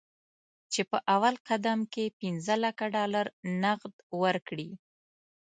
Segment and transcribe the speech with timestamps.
[0.71, 3.25] چې په اول قدم کې پنځه لکه ډالر
[3.63, 4.69] نغد ورکړي.